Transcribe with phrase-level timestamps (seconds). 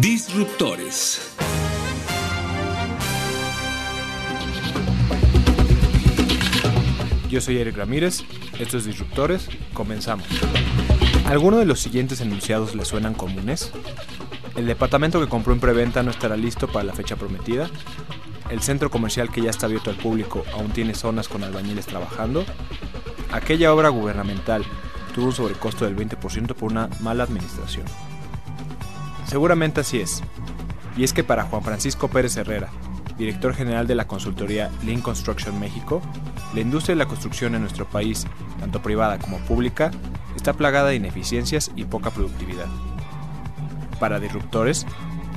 [0.00, 1.36] Disruptores.
[7.28, 8.22] Yo soy Eric Ramírez,
[8.58, 10.26] esto es Disruptores, comenzamos.
[11.26, 13.72] ¿Alguno de los siguientes enunciados le suenan comunes?
[14.56, 17.68] El departamento que compró en preventa no estará listo para la fecha prometida.
[18.48, 22.46] El centro comercial que ya está abierto al público aún tiene zonas con albañiles trabajando.
[23.32, 24.64] Aquella obra gubernamental
[25.14, 27.84] tuvo un sobrecosto del 20% por una mala administración.
[29.30, 30.24] Seguramente así es.
[30.96, 32.68] Y es que para Juan Francisco Pérez Herrera,
[33.16, 36.02] director general de la consultoría Lean Construction México,
[36.52, 38.26] la industria de la construcción en nuestro país,
[38.58, 39.92] tanto privada como pública,
[40.34, 42.66] está plagada de ineficiencias y poca productividad.
[44.00, 44.84] Para disruptores,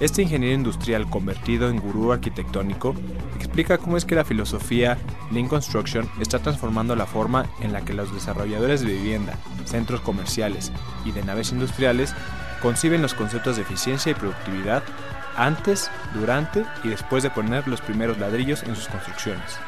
[0.00, 2.94] este ingeniero industrial convertido en gurú arquitectónico
[3.36, 4.96] explica cómo es que la filosofía
[5.30, 10.72] Lean Construction está transformando la forma en la que los desarrolladores de vivienda, centros comerciales
[11.04, 12.14] y de naves industriales
[12.64, 14.82] conciben los conceptos de eficiencia y productividad
[15.36, 19.58] antes, durante y después de poner los primeros ladrillos en sus construcciones.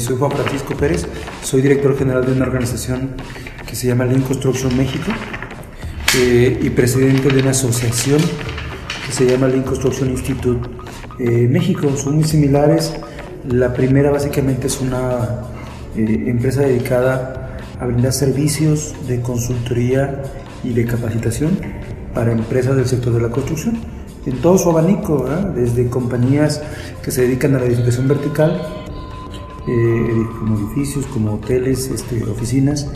[0.00, 1.06] Soy Juan Francisco Pérez,
[1.44, 3.14] soy director general de una organización
[3.72, 5.10] que se llama Lean Construction México
[6.14, 8.20] eh, y presidente de una asociación
[9.06, 10.68] que se llama Lean Construction Institute
[11.18, 11.88] eh, México.
[11.96, 12.92] Son muy similares.
[13.48, 15.46] La primera básicamente es una
[15.96, 20.22] eh, empresa dedicada a brindar servicios de consultoría
[20.62, 21.58] y de capacitación
[22.12, 23.78] para empresas del sector de la construcción
[24.26, 26.60] en todo su abanico, desde compañías
[27.02, 28.60] que se dedican a la edificación vertical
[30.38, 32.88] como edificios, como hoteles, este, oficinas,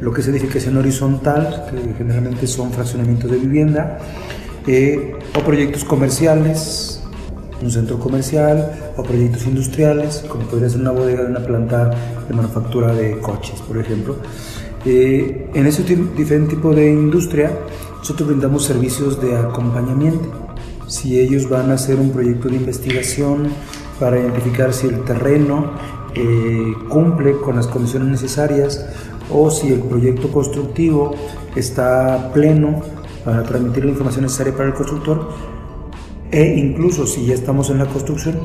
[0.00, 3.98] lo que es edificación horizontal, que generalmente son fraccionamientos de vivienda,
[4.66, 7.02] eh, o proyectos comerciales,
[7.62, 11.90] un centro comercial, o proyectos industriales, como podría ser una bodega de una planta
[12.28, 14.16] de manufactura de coches, por ejemplo.
[14.84, 17.52] Eh, en ese diferente tipo de industria,
[17.98, 20.28] nosotros brindamos servicios de acompañamiento.
[20.88, 23.48] Si ellos van a hacer un proyecto de investigación
[24.00, 25.72] para identificar si el terreno
[26.14, 28.84] eh, cumple con las condiciones necesarias
[29.32, 31.14] o si el proyecto constructivo
[31.56, 32.80] está pleno
[33.24, 35.28] para transmitir la información necesaria para el constructor
[36.30, 38.40] e incluso si ya estamos en la construcción,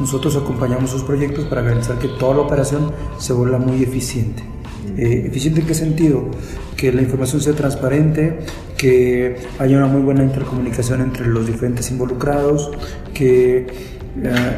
[0.00, 4.55] nosotros acompañamos esos proyectos para garantizar que toda la operación se vuelva muy eficiente.
[4.96, 6.30] Eh, ¿Eficiente en qué sentido?
[6.76, 8.38] Que la información sea transparente,
[8.76, 12.70] que haya una muy buena intercomunicación entre los diferentes involucrados,
[13.14, 13.66] que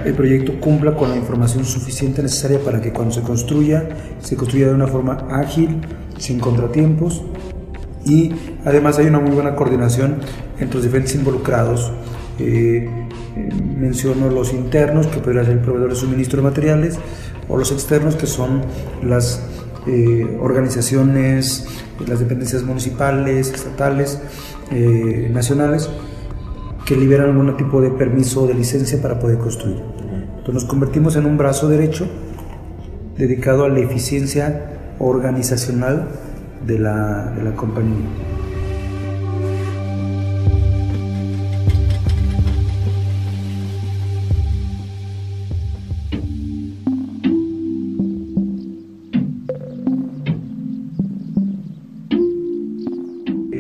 [0.05, 3.89] el proyecto cumpla con la información suficiente necesaria para que cuando se construya,
[4.21, 5.81] se construya de una forma ágil,
[6.17, 7.25] sin contratiempos
[8.05, 8.33] y
[8.65, 10.19] además hay una muy buena coordinación
[10.59, 11.93] entre los diferentes involucrados.
[12.39, 12.89] Eh,
[13.37, 16.99] eh, menciono los internos, que podrían ser el proveedor de suministro de materiales,
[17.49, 18.63] o los externos, que son
[19.03, 19.43] las
[19.89, 21.67] eh, organizaciones,
[22.07, 24.21] las dependencias municipales, estatales,
[25.31, 25.89] nacionales,
[26.85, 29.79] que liberan algún tipo de permiso o de licencia para poder construir.
[29.79, 32.07] Entonces nos convertimos en un brazo derecho
[33.17, 36.09] dedicado a la eficiencia organizacional
[36.67, 38.38] de la compañía.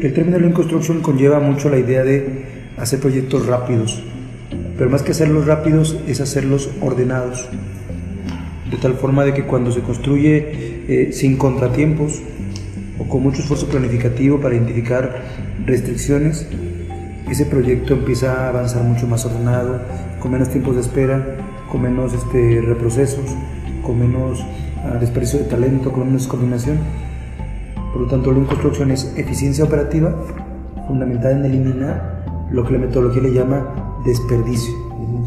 [0.00, 2.44] El término de construction conlleva mucho la idea de
[2.76, 4.00] hacer proyectos rápidos,
[4.76, 7.48] pero más que hacerlos rápidos es hacerlos ordenados,
[8.70, 12.22] de tal forma de que cuando se construye eh, sin contratiempos
[12.96, 15.20] o con mucho esfuerzo planificativo para identificar
[15.66, 16.46] restricciones,
[17.28, 19.80] ese proyecto empieza a avanzar mucho más ordenado,
[20.20, 23.26] con menos tiempos de espera, con menos este, reprocesos,
[23.82, 26.78] con menos uh, desperdicio de talento, con menos coordinación.
[27.98, 30.14] Por lo tanto, la construcción es eficiencia operativa
[30.86, 34.72] fundamentada en eliminar lo que la metodología le llama desperdicio,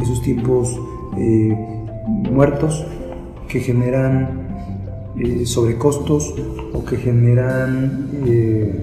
[0.02, 0.80] esos tiempos
[1.18, 1.54] eh,
[2.08, 2.86] muertos
[3.50, 4.48] que generan
[5.18, 6.34] eh, sobrecostos
[6.72, 8.74] o que generan eh,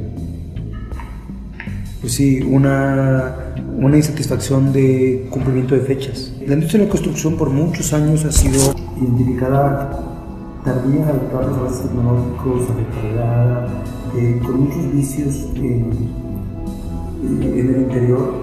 [2.02, 6.34] pues sí, una, una insatisfacción de cumplimiento de fechas.
[6.46, 10.17] La industria de la construcción por muchos años ha sido identificada
[10.66, 13.68] en adoptar los avances tecnológicos, retardada,
[14.16, 15.92] eh, con muchos vicios en,
[17.22, 18.34] en el interior,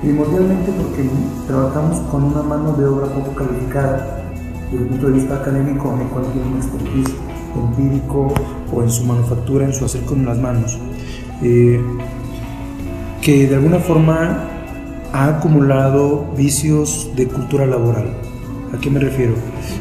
[0.00, 1.08] primordialmente porque
[1.46, 4.24] trabajamos con una mano de obra poco calificada
[4.70, 7.14] desde el punto de vista académico, en el cual tiene un expertise
[7.54, 8.34] empírico
[8.72, 10.78] o en su manufactura, en su hacer con las manos,
[11.42, 11.80] eh,
[13.22, 14.44] que de alguna forma
[15.12, 18.25] ha acumulado vicios de cultura laboral.
[18.76, 19.32] ¿A qué me refiero?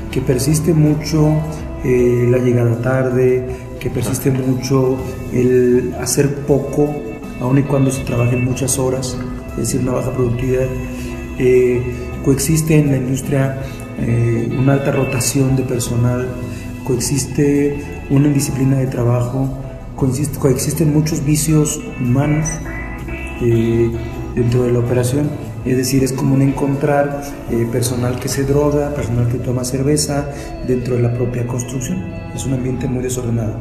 [0.09, 1.41] Que persiste mucho
[1.83, 3.45] eh, la llegada tarde,
[3.77, 4.97] que persiste mucho
[5.33, 6.95] el hacer poco,
[7.41, 9.17] aun y cuando se trabajen muchas horas,
[9.51, 10.67] es decir, una baja productividad.
[11.37, 11.83] Eh,
[12.23, 13.61] coexiste en la industria
[13.99, 16.29] eh, una alta rotación de personal,
[16.85, 17.77] coexiste
[18.09, 19.49] una indisciplina de trabajo,
[19.97, 22.47] coexiste, coexisten muchos vicios humanos
[23.41, 23.91] eh,
[24.35, 25.29] dentro de la operación.
[25.65, 30.29] Es decir, es común encontrar eh, personal que se droga, personal que toma cerveza
[30.67, 32.03] dentro de la propia construcción.
[32.35, 33.55] Es un ambiente muy desordenado.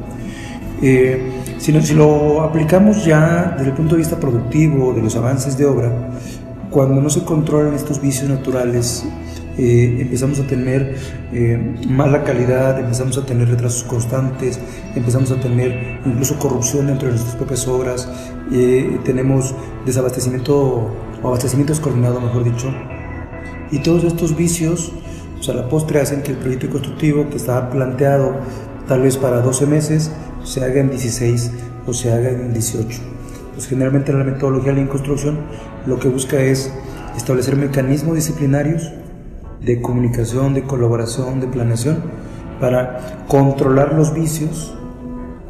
[0.81, 5.65] si, si lo aplicamos ya desde el punto de vista productivo, de los avances de
[5.65, 5.91] obra,
[6.71, 9.05] cuando no se controlan estos vicios naturales,
[9.57, 10.97] eh, empezamos a tener
[11.33, 14.59] eh, mala calidad, empezamos a tener retrasos constantes,
[14.97, 18.09] empezamos a tener incluso corrupción dentro de nuestras propias obras,
[18.53, 19.55] eh, tenemos
[19.87, 20.91] desabastecimiento
[21.25, 22.71] o abastecimiento descoordinado, mejor dicho,
[23.71, 24.93] y todos estos vicios,
[25.41, 28.35] o sea, la postre hacen que el proyecto constructivo que estaba planteado
[28.87, 30.13] tal vez para 12 meses,
[30.45, 31.51] se haga en 16
[31.87, 33.01] o se haga en 18.
[33.55, 35.39] Pues generalmente la metodología de la construcción
[35.87, 36.73] lo que busca es
[37.17, 38.93] establecer mecanismos disciplinarios
[39.63, 42.03] de comunicación, de colaboración, de planeación,
[42.61, 44.77] para controlar los vicios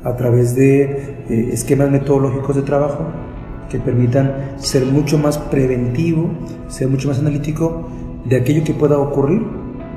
[0.05, 0.83] a través de
[1.29, 3.24] eh, esquemas metodológicos de trabajo
[3.75, 6.31] que permitan ser mucho más preventivo,
[6.69, 7.89] ser mucho más analítico
[8.25, 9.43] de aquello que pueda ocurrir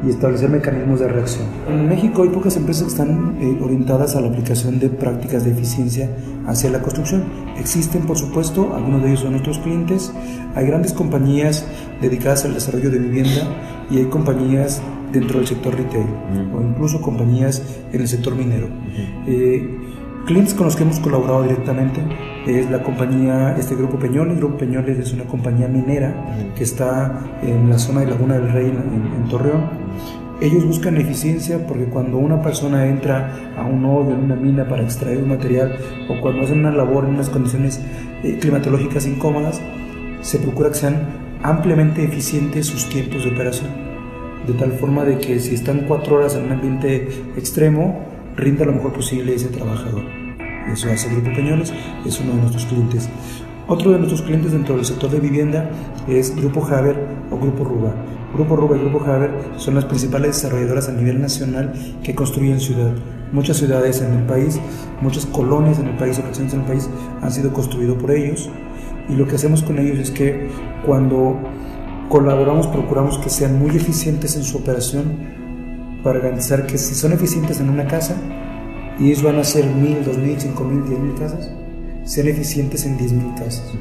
[0.03, 1.45] y establecer mecanismos de reacción.
[1.69, 5.51] En México hay pocas empresas que están eh, orientadas a la aplicación de prácticas de
[5.51, 6.09] eficiencia
[6.47, 7.25] hacia la construcción.
[7.59, 10.11] Existen, por supuesto, algunos de ellos son nuestros clientes.
[10.55, 11.63] Hay grandes compañías
[12.01, 13.47] dedicadas al desarrollo de vivienda
[13.91, 14.81] y hay compañías
[15.13, 16.07] dentro del sector retail
[16.55, 17.61] o incluso compañías
[17.93, 18.69] en el sector minero.
[19.27, 19.69] Eh,
[20.25, 22.01] clientes con los que hemos colaborado directamente
[22.47, 24.37] es la compañía, este Grupo Peñoles.
[24.37, 26.13] Grupo Peñoles es una compañía minera
[26.55, 29.69] que está en la zona de Laguna del Rey, en, Torreón.
[30.39, 34.83] Ellos buscan eficiencia porque cuando una persona entra a un hoyo, en una mina para
[34.83, 35.75] extraer un material
[36.09, 37.81] o cuando hacen una labor en unas condiciones
[38.23, 39.59] eh, climatológicas incómodas,
[40.21, 41.07] se procura que sean
[41.43, 43.69] ampliamente eficientes sus tiempos de operación,
[44.45, 48.05] de tal forma de que si están cuatro horas en un ambiente extremo,
[48.35, 50.26] rinda lo mejor posible ese trabajador.
[50.71, 51.73] Eso hace Grupo Peñoles,
[52.05, 53.09] es uno de nuestros clientes.
[53.67, 55.69] Otro de nuestros clientes dentro del sector de vivienda
[56.07, 56.97] es Grupo Haber
[57.31, 57.93] o Grupo Ruba.
[58.33, 61.73] Grupo Ruba y Grupo Haber son las principales desarrolladoras a nivel nacional
[62.03, 62.91] que construyen ciudad.
[63.31, 64.59] Muchas ciudades en el país,
[65.01, 66.89] muchas colonias en el país, ocasiones en el país
[67.21, 68.49] han sido construidas por ellos
[69.09, 70.47] y lo que hacemos con ellos es que
[70.85, 71.37] cuando
[72.09, 75.17] colaboramos procuramos que sean muy eficientes en su operación
[76.03, 78.15] para garantizar que si son eficientes en una casa
[78.99, 81.51] y ellos van a hacer mil, dos mil, cinco mil, diez mil casas,
[82.03, 83.73] sean eficientes en diez mil casas.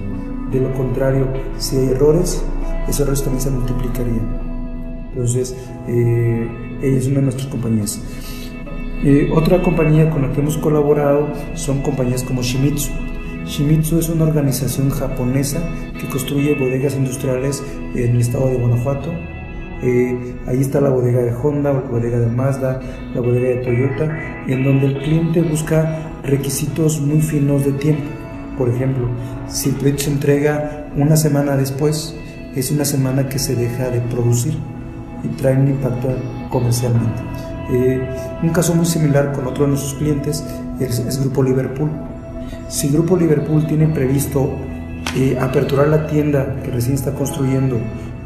[0.51, 2.43] De lo contrario, si hay errores,
[2.89, 5.09] esos errores también se multiplicarían.
[5.11, 5.57] Entonces,
[5.89, 6.49] eh,
[6.83, 8.01] ella es una de nuestras compañías.
[9.05, 12.91] Eh, otra compañía con la que hemos colaborado son compañías como Shimizu.
[13.47, 15.61] Shimizu es una organización japonesa
[15.99, 17.63] que construye bodegas industriales
[17.95, 19.13] en el estado de Guanajuato.
[19.83, 22.81] Eh, ahí está la bodega de Honda, la bodega de Mazda,
[23.15, 28.05] la bodega de Toyota, en donde el cliente busca requisitos muy finos de tiempo.
[28.57, 29.09] Por ejemplo,
[29.49, 32.17] si el entrega una semana después,
[32.55, 34.55] es una semana que se deja de producir
[35.23, 36.09] y trae un impacto
[36.51, 37.23] comercialmente.
[37.71, 38.01] Eh,
[38.43, 40.45] un caso muy similar con otro de nuestros clientes
[40.81, 41.91] es, Grupo Liverpool.
[42.69, 44.51] Si Grupo Liverpool tiene previsto
[45.17, 47.79] eh, aperturar la tienda que recién está construyendo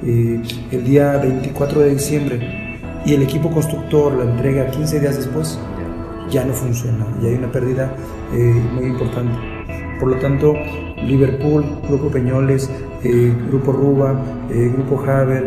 [0.04, 0.40] eh,
[0.70, 5.58] el día 24 de diciembre y el equipo constructor la entrega 15 días después,
[6.30, 7.94] ya no funciona y hay una pérdida
[8.32, 9.32] eh, muy importante.
[9.98, 10.54] Por lo tanto,
[11.04, 12.70] Liverpool, Grupo Peñoles,
[13.48, 15.46] Grupo Ruba, Grupo Haber,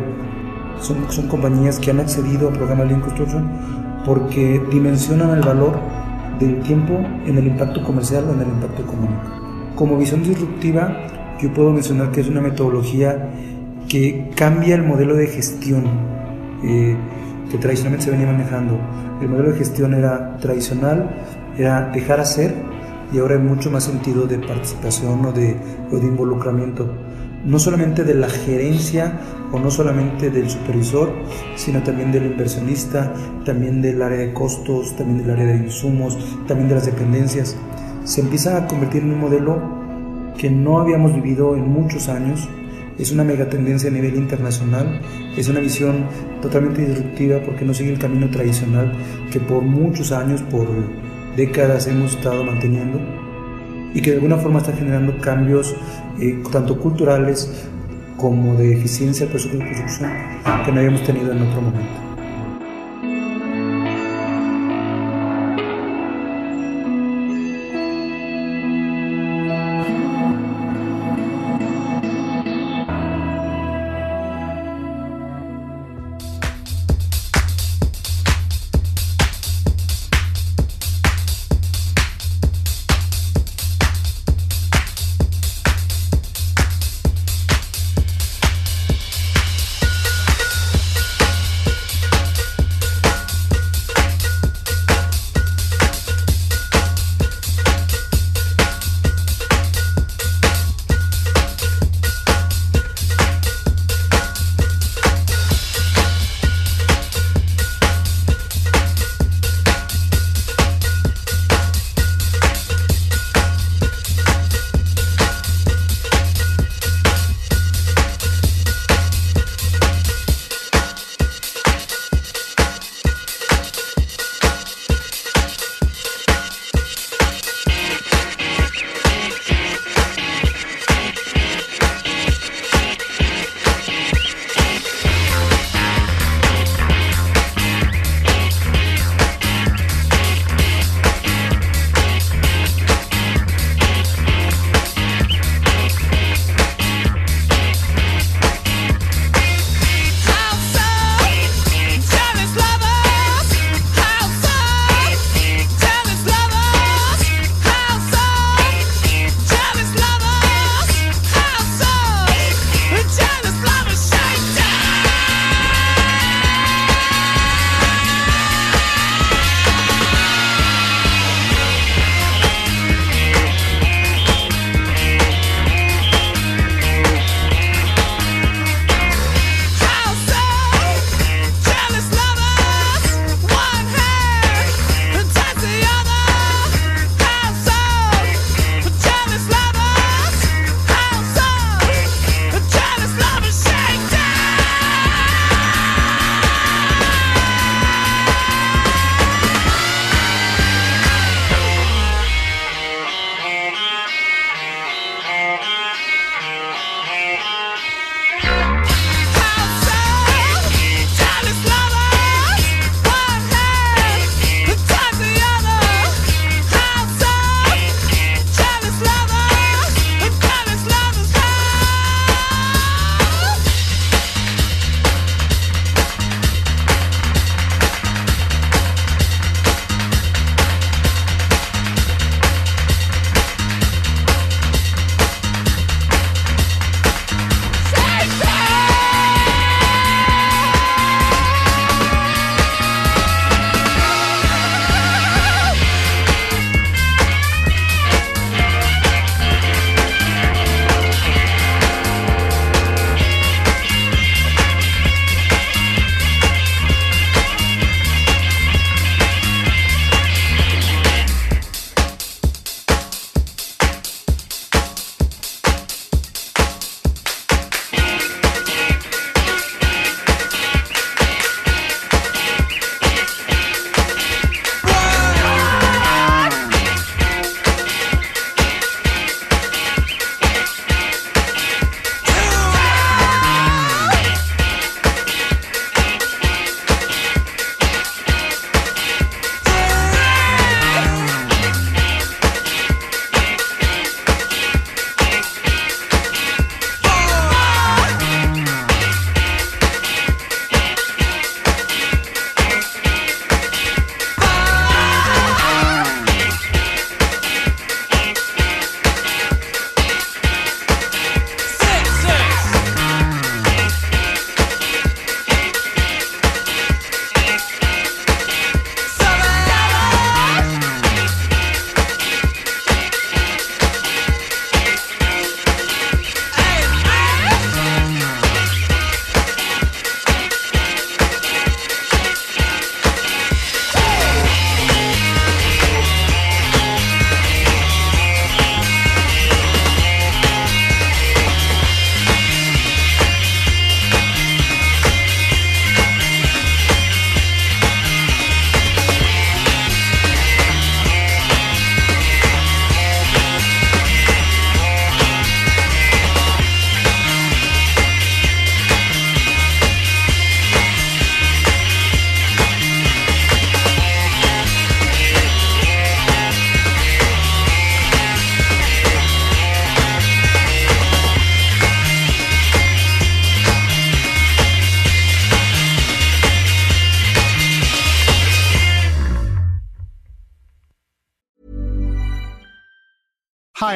[0.80, 3.50] son, son compañías que han accedido al programa Lean Construction
[4.06, 5.80] porque dimensionan el valor
[6.40, 6.94] del tiempo
[7.26, 9.22] en el impacto comercial o en el impacto económico.
[9.76, 11.08] Como visión disruptiva,
[11.42, 13.30] yo puedo mencionar que es una metodología
[13.94, 15.84] que cambia el modelo de gestión,
[16.64, 16.98] eh,
[17.52, 18.76] que tradicionalmente se venía manejando.
[19.22, 21.12] El modelo de gestión era tradicional,
[21.60, 22.56] era dejar hacer
[23.14, 25.56] y ahora hay mucho más sentido de participación o de,
[25.92, 26.90] o de involucramiento
[27.46, 29.20] no solamente de la gerencia
[29.52, 31.12] o no solamente del supervisor,
[31.56, 33.14] sino también del inversionista,
[33.46, 37.56] también del área de costos, también del área de insumos, también de las dependencias.
[38.06, 39.62] Se empieza a convertir en un modelo
[40.36, 42.50] que no habíamos vivido en muchos años.
[42.98, 45.02] Es una mega tendencia a nivel internacional,
[45.36, 46.06] es una visión
[46.42, 48.94] totalmente disruptiva porque no sigue el camino tradicional
[49.32, 50.68] que por muchos años, por
[51.36, 53.00] décadas hemos estado manteniendo
[53.94, 55.76] y que de alguna forma está generando cambios
[56.20, 57.68] eh, tanto culturales
[58.18, 60.12] como de eficiencia del proceso de construcción
[60.66, 62.13] que no habíamos tenido en otro momento.